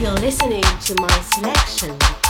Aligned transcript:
You're 0.00 0.12
listening 0.14 0.62
to 0.62 0.94
my 1.00 1.20
selection. 1.20 2.27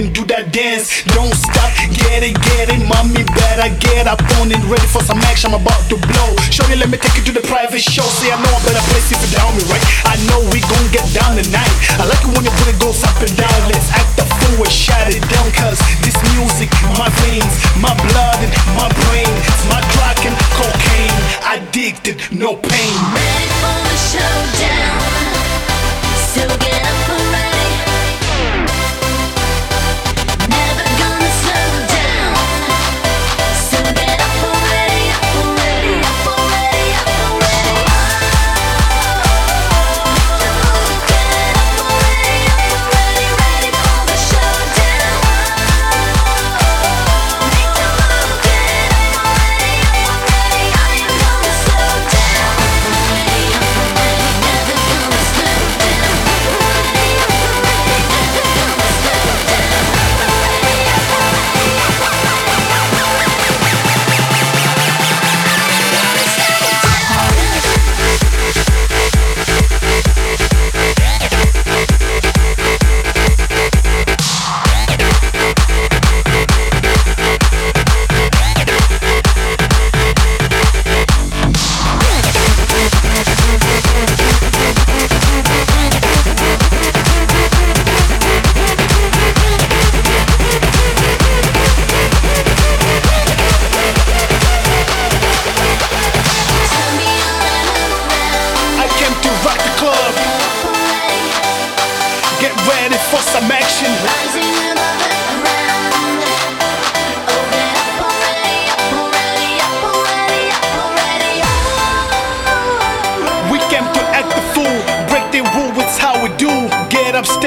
Then 0.00 0.12
do 0.16 0.24
that 0.32 0.48
dance. 0.52 1.04
Don't 1.12 1.32
stop, 1.36 1.68
get 1.92 2.24
it, 2.24 2.32
get 2.40 2.72
it, 2.72 2.80
mommy. 2.88 3.20
Better 3.36 3.68
get 3.84 4.08
up 4.08 4.20
on 4.40 4.48
it, 4.48 4.60
ready 4.64 4.88
for 4.88 5.04
some 5.04 5.20
action. 5.28 5.52
I'm 5.52 5.60
about 5.60 5.84
to 5.92 5.96
blow. 6.00 6.30
Show 6.48 6.64
you, 6.72 6.80
let 6.80 6.88
me 6.88 6.96
take 6.96 7.20
you 7.20 7.24
to 7.28 7.34
the 7.36 7.44
private 7.44 7.84
show. 7.84 8.06
See, 8.16 8.32
I 8.32 8.40
know 8.40 8.48
a 8.48 8.60
better 8.64 8.80
place 8.88 9.12
if 9.12 9.20
you 9.20 9.30
down 9.36 9.52
me 9.52 9.62
right. 9.68 9.84
I 10.08 10.16
know 10.24 10.40
we 10.48 10.64
gon' 10.64 10.88
get 10.88 11.04
down 11.12 11.36
tonight. 11.36 11.74
I 12.00 12.08
like 12.08 12.22
it 12.24 12.32
when 12.32 12.44
your 12.48 12.56
booty 12.64 12.76
goes 12.80 13.04
up 13.04 13.16
and 13.20 13.34
down. 13.36 13.58
Let's 13.68 13.92
act 13.92 14.16
the 14.16 14.24
fool 14.40 14.64
and 14.64 14.72
shut 14.72 15.04
it 15.12 15.20
down, 15.28 15.46
cause 15.52 15.80
this 16.00 16.16
music, 16.32 16.72
my 16.96 17.12
veins, 17.28 17.52
my 17.76 17.92
blood, 17.92 18.40
and 18.40 18.52
my 18.80 18.88
brain. 19.04 19.28
It's 19.28 19.64
my 19.68 19.80
drug 19.92 20.16
and 20.24 20.36
cocaine. 20.56 21.16
Addicted, 21.44 22.16
no 22.32 22.56
pain. 22.56 22.96
Ready 23.12 23.48
for 23.60 23.76
the 23.84 23.96
showdown. 24.00 24.99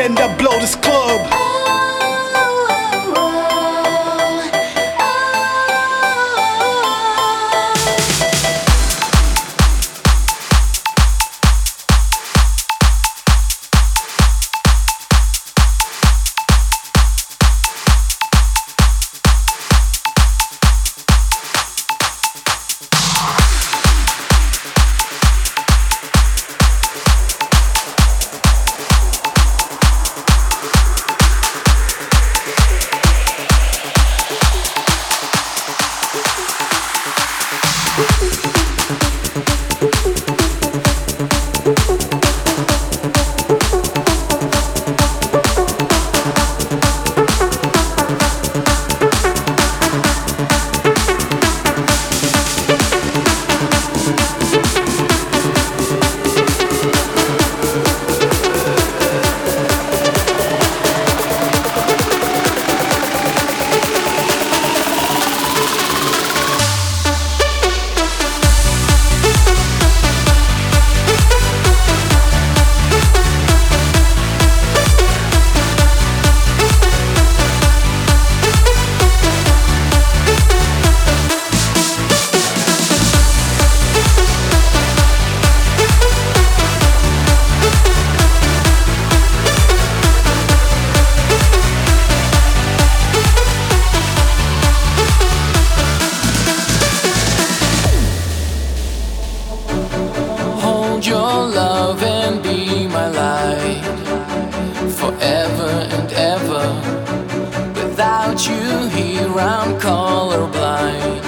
intend 0.04 0.18
to 0.18 0.44
blow 0.44 0.60
this 0.60 0.76
club. 0.76 1.43
Without 108.04 108.50
you 108.50 108.90
here, 108.90 109.30
I'm 109.40 109.80
colorblind. 109.80 111.24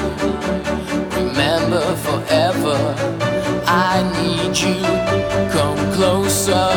Remember 1.15 1.95
forever, 1.95 2.77
I 3.65 4.03
need 4.19 4.57
you. 4.57 4.81
Come 5.55 5.79
closer, 5.93 6.67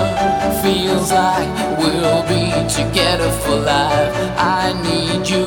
feels 0.63 1.11
like 1.11 1.51
we'll 1.81 2.23
be 2.29 2.53
together 2.69 3.29
for 3.43 3.57
life. 3.57 4.15
I 4.39 4.73
need 4.87 5.29
you, 5.29 5.47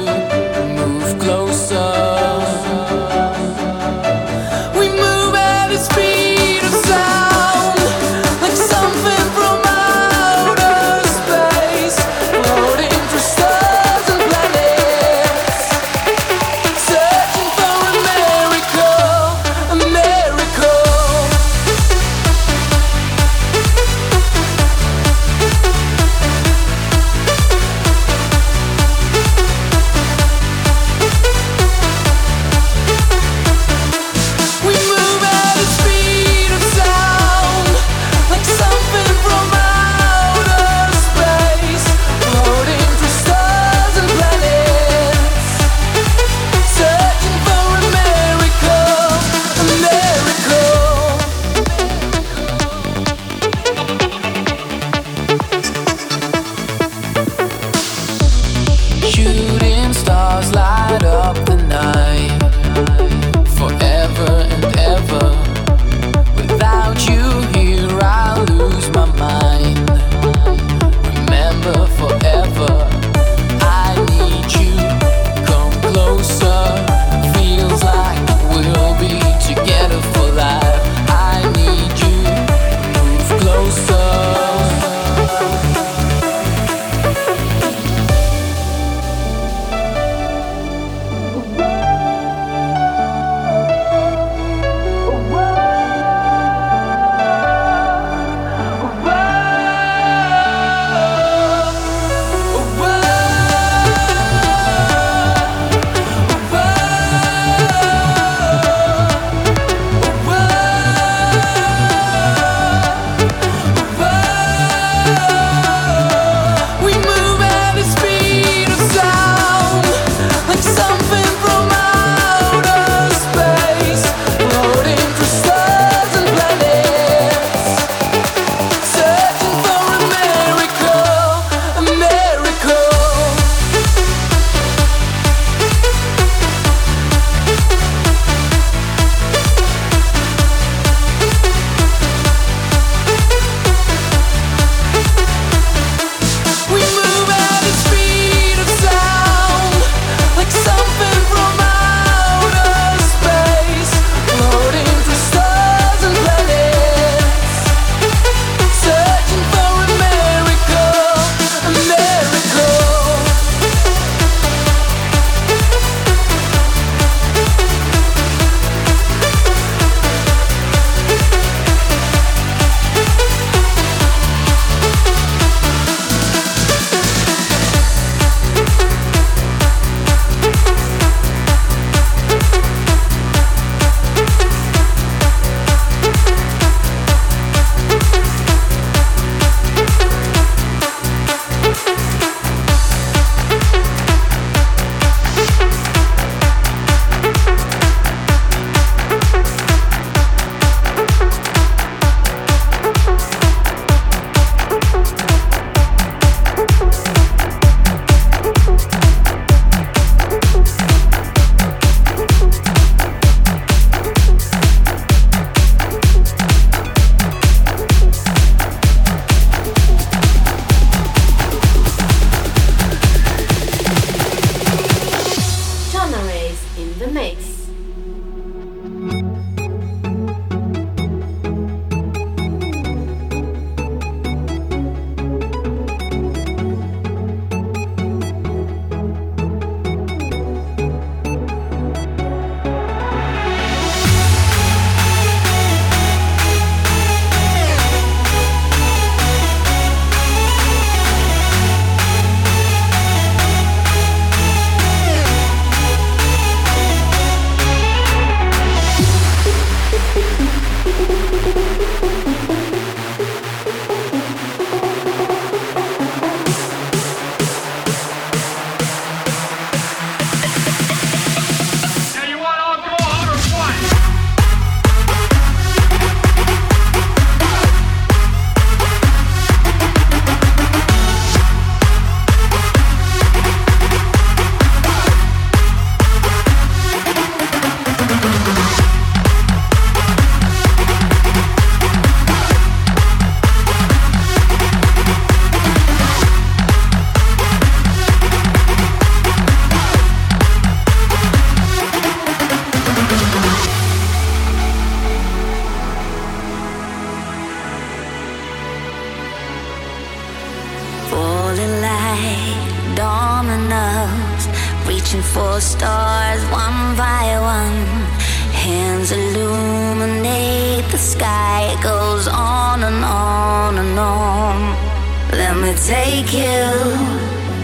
Take 325.77 326.33
you 326.33 326.67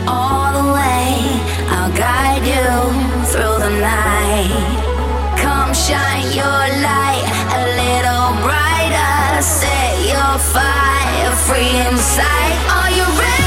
all 0.07 0.53
the 0.53 0.73
way. 0.73 1.19
I'll 1.69 1.91
guide 1.91 2.45
you 2.47 3.25
through 3.25 3.59
the 3.59 3.69
night. 3.81 5.35
Come 5.37 5.73
shine 5.73 6.31
your 6.31 6.61
light 6.87 7.25
a 7.51 7.63
little 7.81 8.31
brighter. 8.43 9.41
Set 9.41 9.99
your 10.07 10.39
fire 10.39 11.35
free 11.47 11.79
inside. 11.85 12.55
Are 12.69 12.91
you 12.91 13.03
ready? 13.19 13.46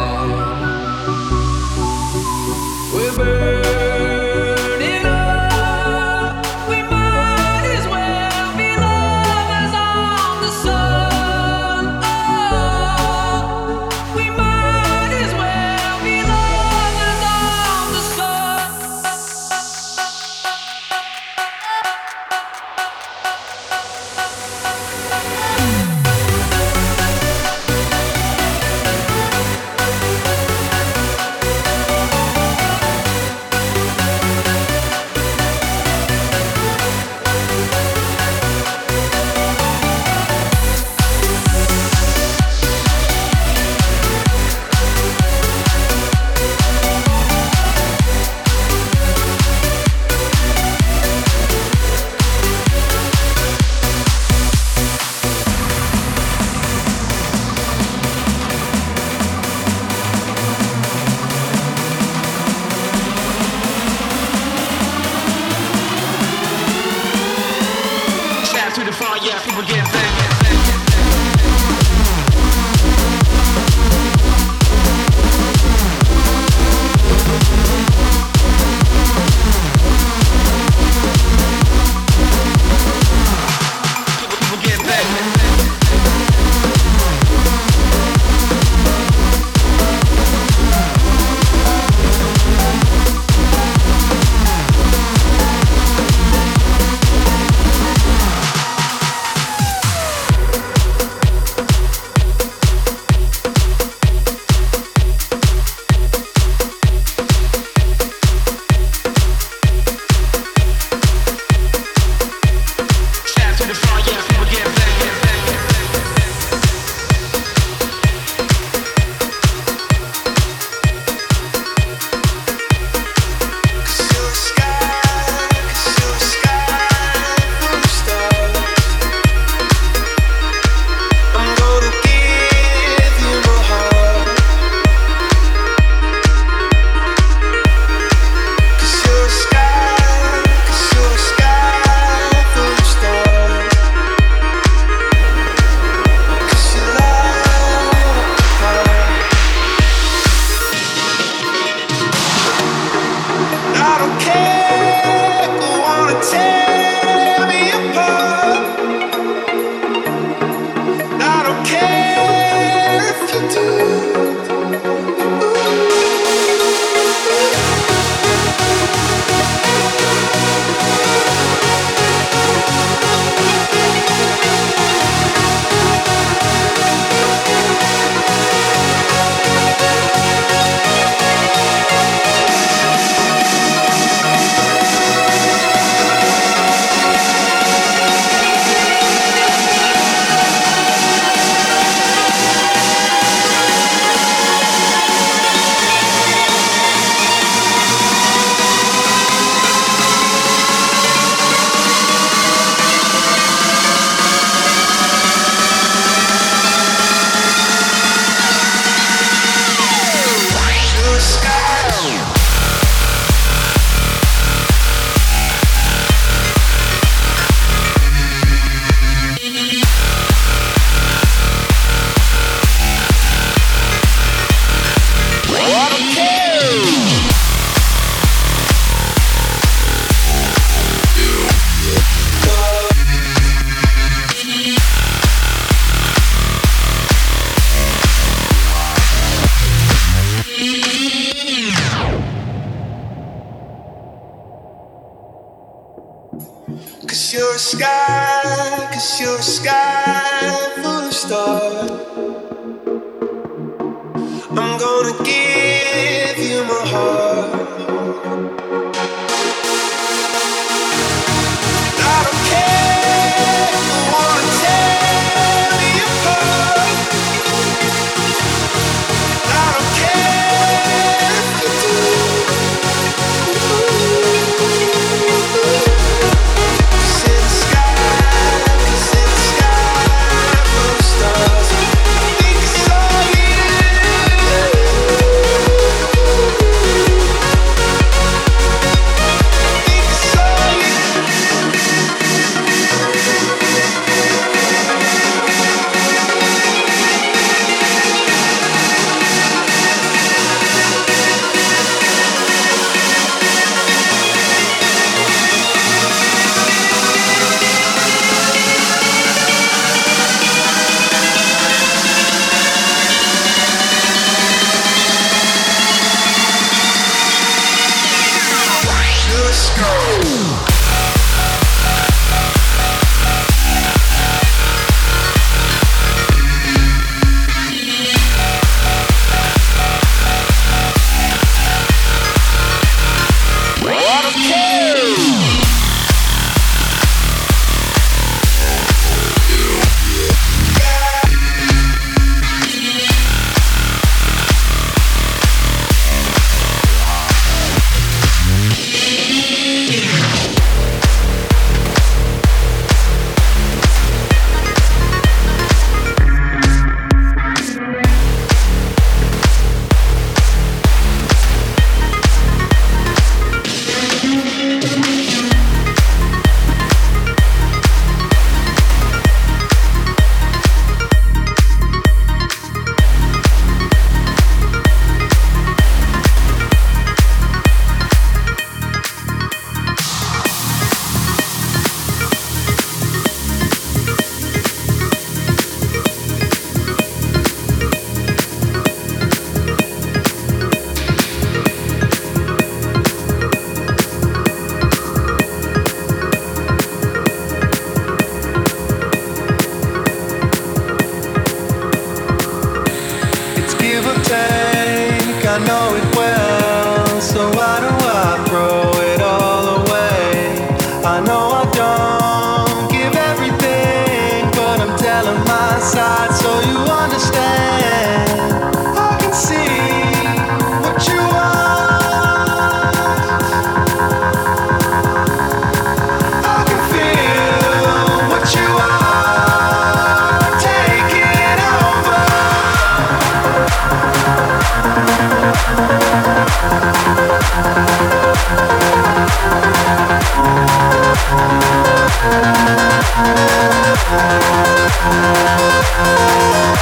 Thank 444.11 444.41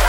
you. 0.03 0.08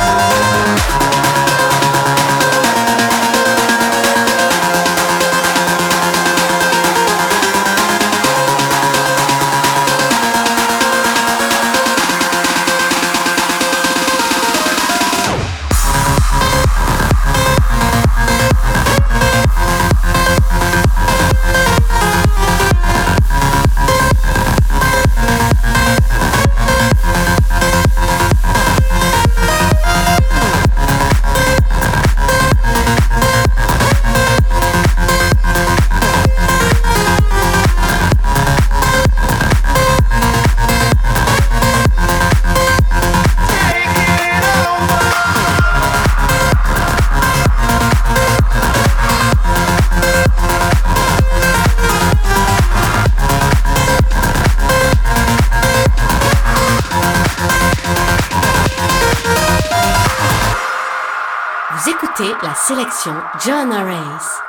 Sélection 62.55 63.15
Joanna 63.45 63.85
Race. 63.85 64.41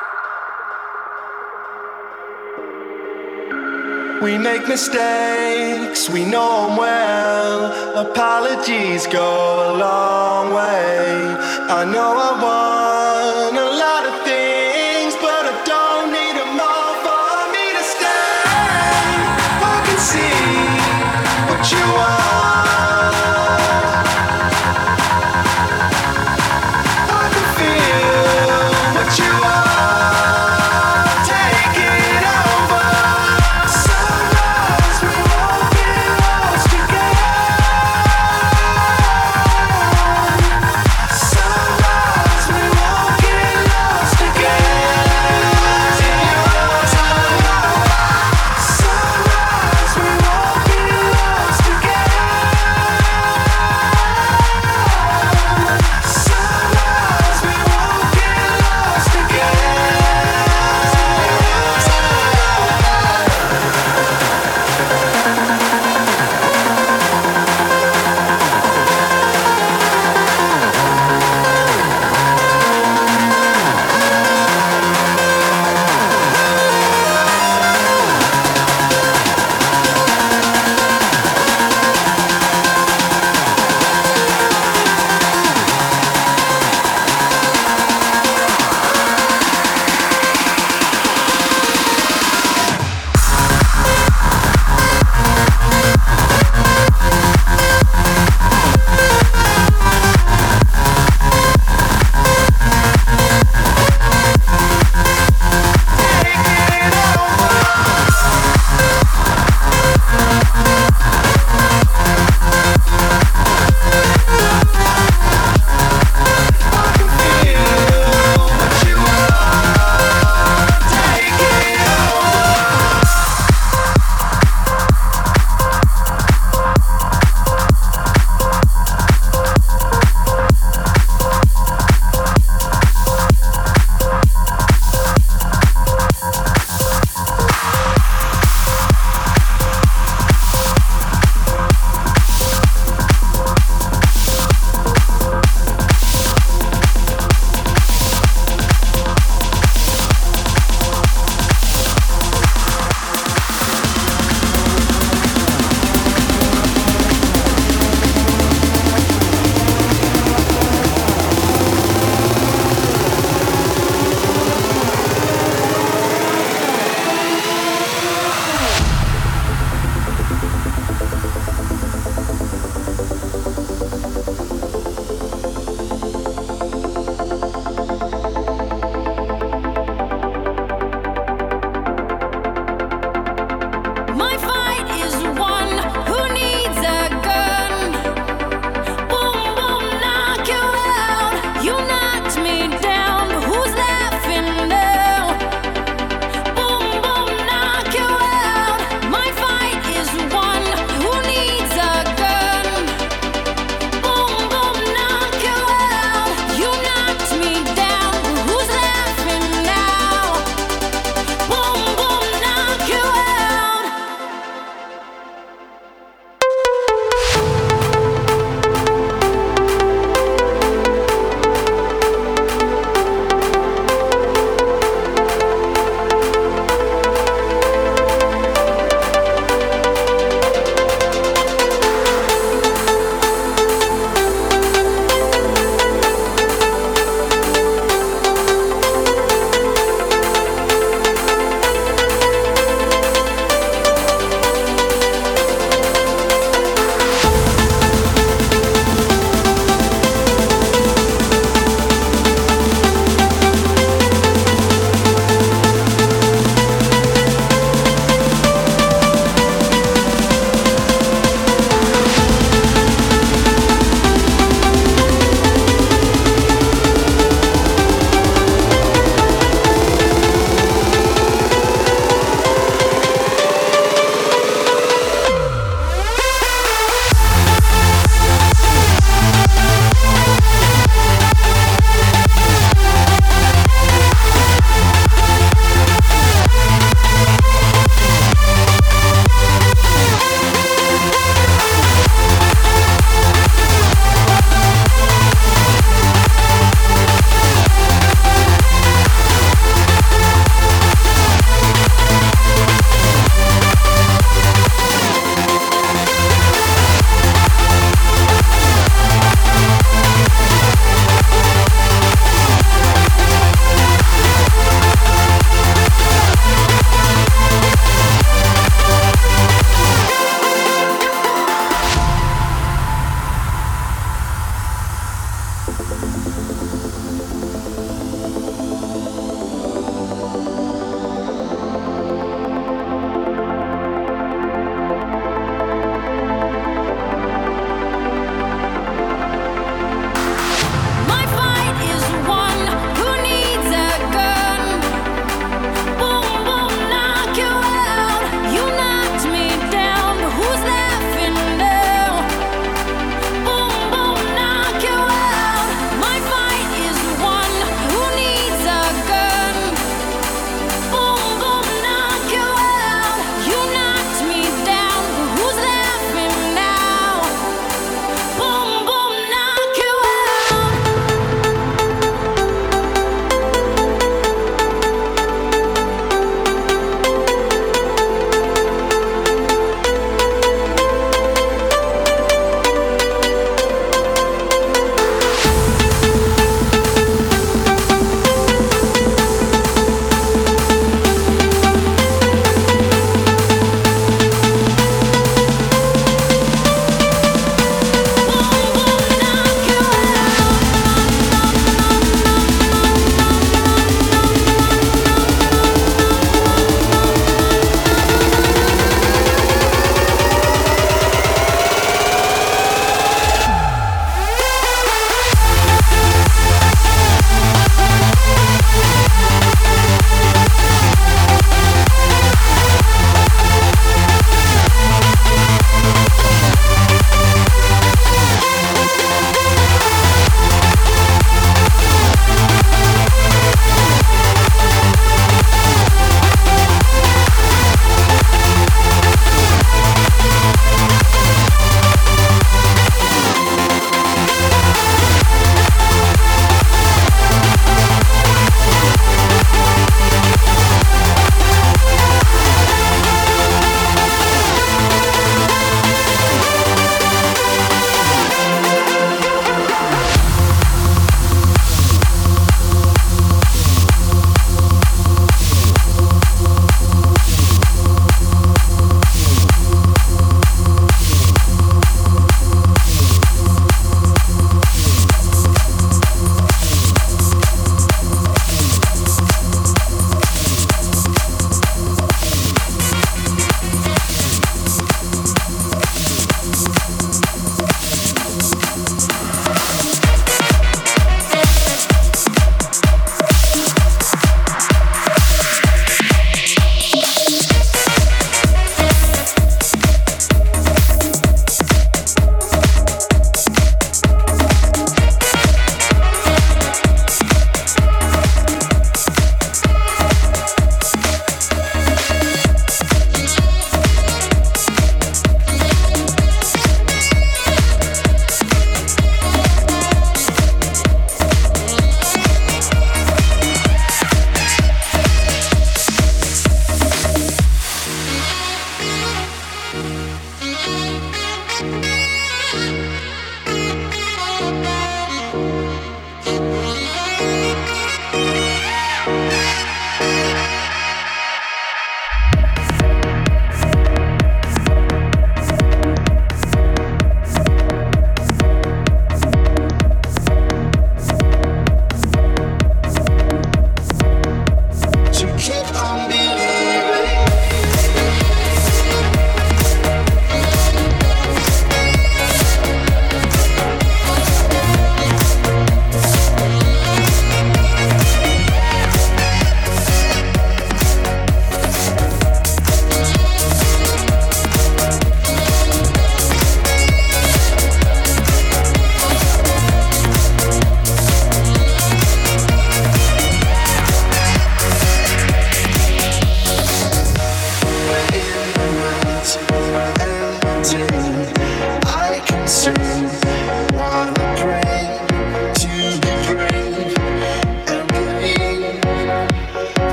We 4.21 4.37
make 4.37 4.67
mistakes, 4.67 6.09
we 6.09 6.25
know 6.25 6.67
them 6.67 6.77
well. 6.77 8.07
Apologies 8.07 9.07
go 9.07 9.73
a 9.73 9.77
long 9.77 10.53
way. 10.53 11.35
I 11.79 11.85
know 11.85 12.11
I 12.17 12.31
want 12.43 13.40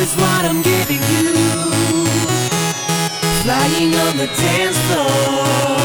is 0.00 0.14
what 0.16 0.44
I'm 0.46 0.62
giving 0.62 1.02
you. 1.12 1.32
Flying 3.42 3.94
on 4.06 4.16
the 4.16 4.28
dance 4.42 4.78
floor. 4.88 5.76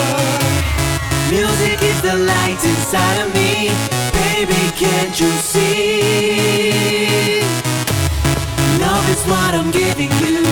Music 1.30 1.82
is 1.82 2.02
the 2.02 2.16
light 2.16 2.62
inside 2.64 3.20
of 3.26 3.34
me. 3.34 3.72
Baby, 4.20 4.62
can't 4.82 5.20
you 5.20 5.32
see? 5.52 7.42
Love 8.80 9.06
is 9.10 9.24
what 9.32 9.54
I'm 9.54 9.72
giving 9.72 10.12
you. 10.24 10.44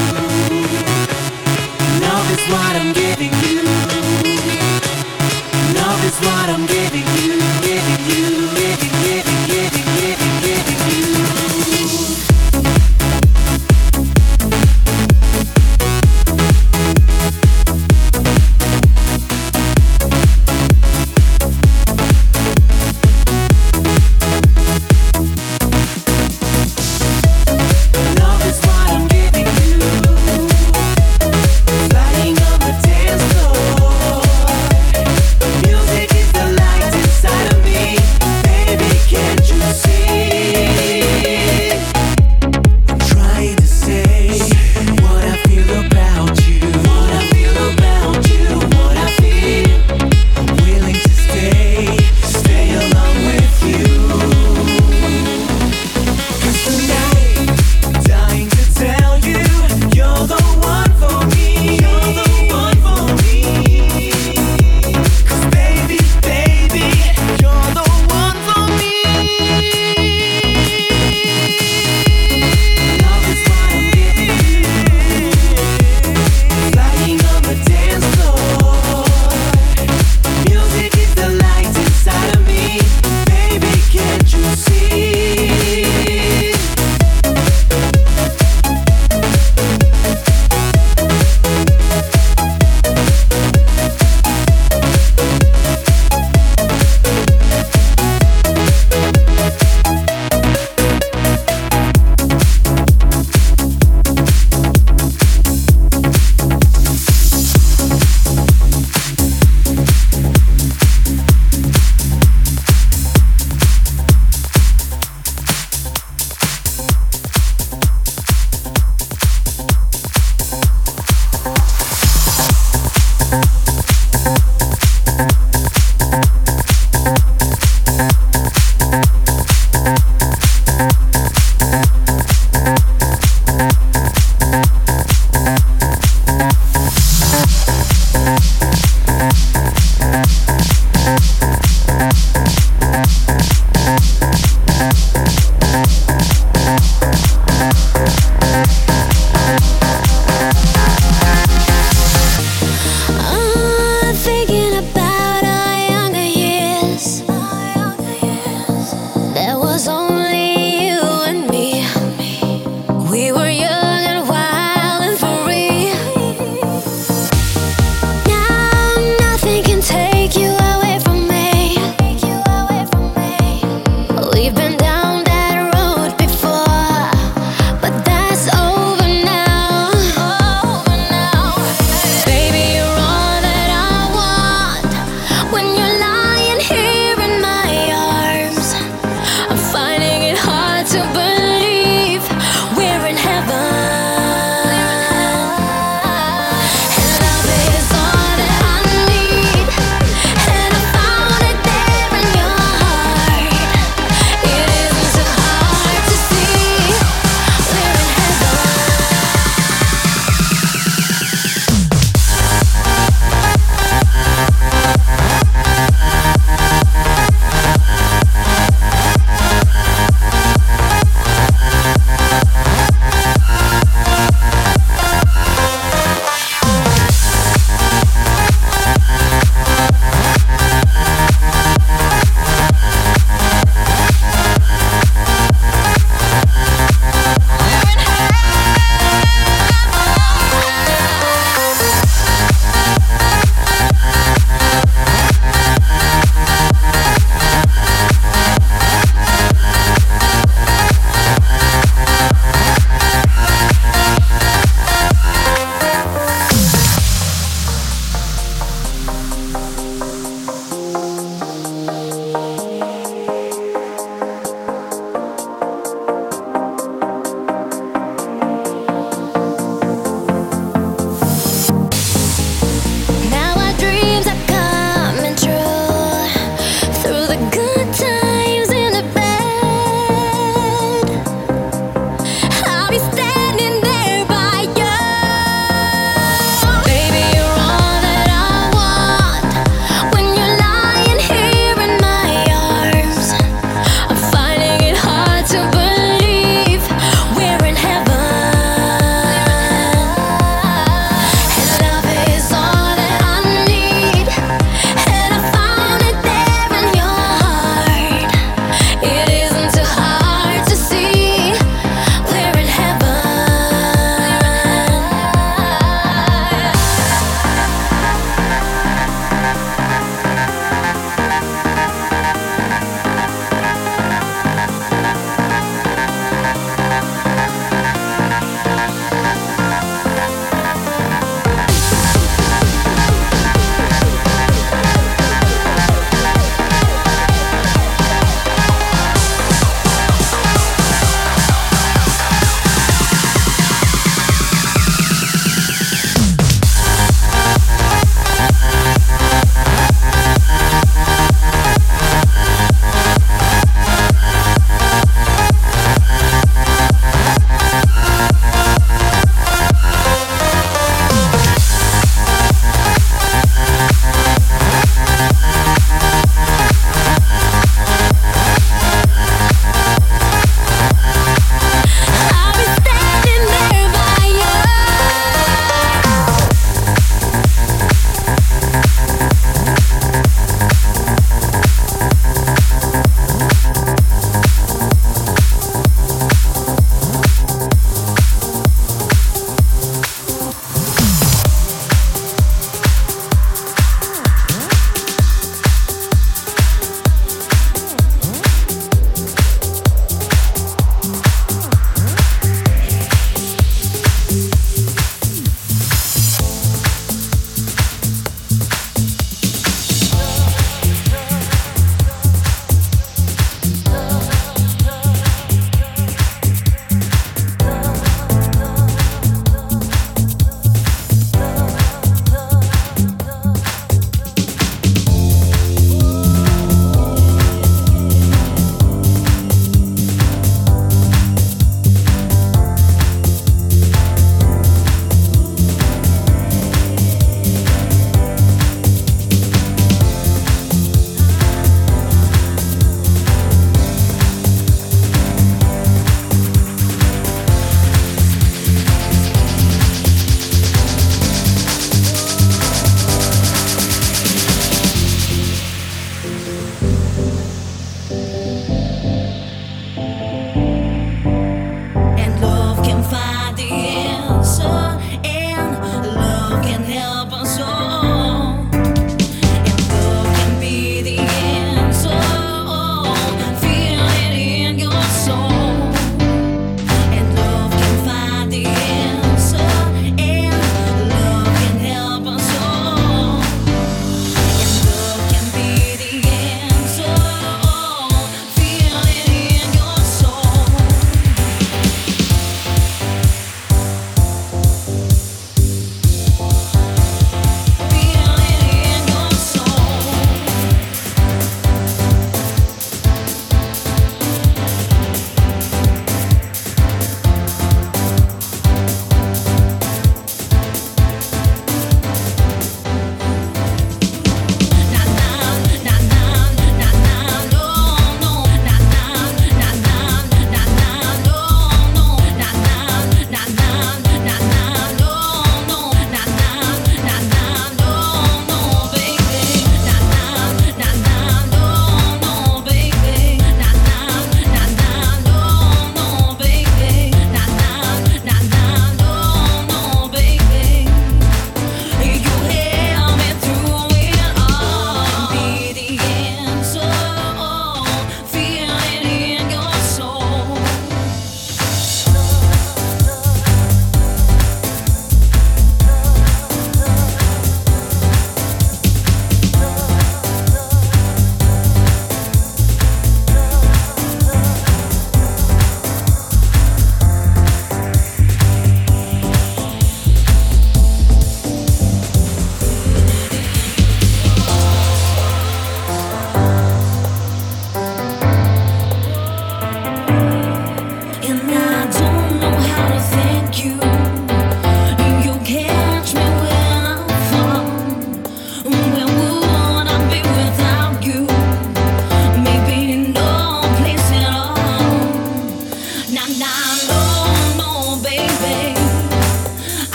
Love 2.05 2.27
is 2.35 2.43
what 2.53 2.75
I'm 2.75 2.91
giving 2.91 3.33
you. 3.45 3.63
Love 5.79 6.03
is 6.09 6.17
what 6.27 6.47
I'm 6.53 6.65
giving 6.65 7.07
you, 7.19 7.39
giving 7.61 8.01
you, 8.09 8.49
giving 8.55 8.87
you. 8.87 8.92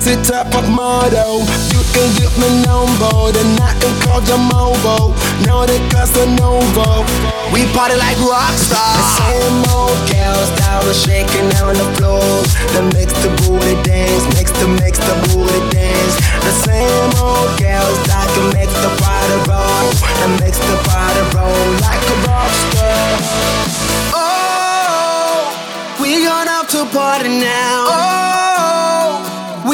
Sexy 0.00 0.16
type 0.32 0.54
of 0.56 0.64
model. 0.70 1.44
You 1.68 1.80
can 1.92 2.08
get 2.16 2.32
me 2.40 2.48
number, 2.64 3.32
then 3.36 3.60
I 3.60 3.76
can 3.80 3.92
call 4.00 4.24
your 4.24 4.40
mobile. 4.40 5.12
Now 5.44 5.66
they 5.66 5.76
Casanova. 5.92 7.04
We 7.52 7.68
party 7.76 7.96
like 8.00 8.16
rock 8.24 8.56
stars. 8.56 9.04
Same 9.20 9.60
old 9.68 10.00
girls 10.08 10.48
that 10.56 10.80
was 10.88 10.96
shaking 11.04 11.52
on 11.60 11.76
the 11.76 11.84
floor. 12.00 12.24
That 12.72 12.88
makes 12.96 13.12
the 13.20 13.28
booty 13.44 13.76
dance, 13.84 14.24
makes 14.40 14.52
the 14.56 14.68
makes 14.80 14.96
the 15.04 15.12
booty 15.28 15.60
dance. 15.68 16.16
The 16.48 16.54
same 16.64 17.12
old 17.20 17.52
girls 17.60 17.98
that 18.08 18.24
can 18.32 18.56
make 18.56 18.72
the 18.72 18.92
body 19.04 19.36
roll, 19.52 19.84
that 20.00 20.32
makes 20.40 20.56
the 20.64 20.76
body 20.88 21.22
roll 21.36 21.66
like 21.84 22.00
a 22.00 22.16
rock 22.24 22.52
star. 22.72 23.04
Oh, 24.16 25.44
we 26.00 26.24
gonna 26.24 26.56
have 26.56 26.68
to 26.72 26.88
party 26.88 27.28
now. 27.28 27.84
Oh, 27.84 28.49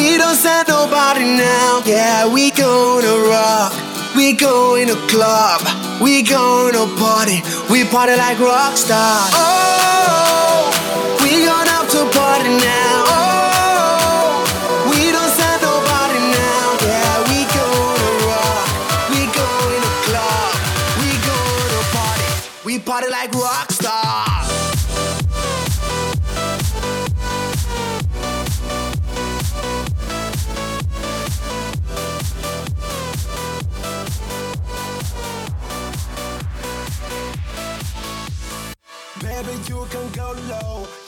we 0.07 0.17
don't 0.19 0.37
send 0.37 0.69
nobody 0.69 1.25
now. 1.25 1.83
Yeah, 1.85 2.33
we 2.33 2.51
gonna 2.53 3.29
rock. 3.29 3.73
We 4.15 4.33
going 4.33 4.87
to 4.87 4.95
club. 5.09 5.61
We 6.01 6.23
gonna 6.23 6.87
party. 6.97 7.43
We 7.69 7.85
party 7.85 8.15
like 8.15 8.39
rock 8.39 8.77
stars. 8.77 9.31
Oh, 9.35 10.46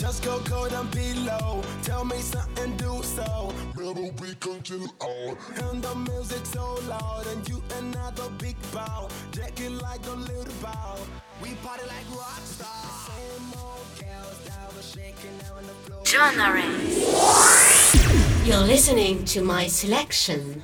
just 0.09 0.25
go 0.25 0.39
cold 0.45 0.73
and 0.73 0.91
below. 0.91 1.63
Tell 1.83 2.03
me 2.03 2.17
something, 2.21 2.75
do 2.79 3.03
so. 3.03 3.53
Baby, 3.77 4.11
we 4.23 4.35
can 4.41 4.63
chill 4.63 4.89
out. 5.03 5.37
And 5.65 5.83
the 5.83 5.95
music 5.97 6.47
so 6.47 6.79
loud, 6.89 7.27
and 7.27 7.47
you 7.47 7.63
another 7.77 8.31
big 8.39 8.57
bow. 8.73 9.09
Jack 9.33 9.61
it 9.61 9.71
like 9.71 10.05
a 10.07 10.17
little 10.31 10.55
bow. 10.63 10.97
We 11.43 11.51
party 11.57 11.85
like 11.95 12.09
rock 12.17 12.41
stars. 12.43 13.05
Same 13.11 13.53
old 13.61 13.89
girls 14.01 14.39
that 14.47 14.75
was 14.75 14.91
shaking 14.95 15.39
on 15.55 15.63
the 15.71 15.77
floor. 15.85 16.03
Joanna 16.05 16.55
Rays. 16.55 18.49
You're 18.49 18.67
listening 18.75 19.27
to 19.27 19.43
my 19.43 19.67
selection 19.67 20.63